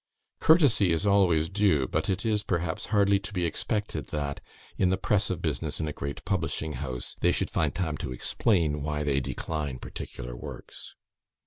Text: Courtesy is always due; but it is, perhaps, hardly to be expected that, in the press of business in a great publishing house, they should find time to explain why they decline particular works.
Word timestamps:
Courtesy 0.39 0.91
is 0.91 1.05
always 1.05 1.47
due; 1.47 1.87
but 1.87 2.09
it 2.09 2.25
is, 2.25 2.41
perhaps, 2.41 2.87
hardly 2.87 3.19
to 3.19 3.31
be 3.31 3.45
expected 3.45 4.07
that, 4.07 4.39
in 4.75 4.89
the 4.89 4.97
press 4.97 5.29
of 5.29 5.43
business 5.43 5.79
in 5.79 5.87
a 5.87 5.93
great 5.93 6.25
publishing 6.25 6.73
house, 6.73 7.15
they 7.19 7.31
should 7.31 7.51
find 7.51 7.75
time 7.75 7.97
to 7.97 8.11
explain 8.11 8.81
why 8.81 9.03
they 9.03 9.19
decline 9.19 9.77
particular 9.77 10.35
works. 10.35 10.95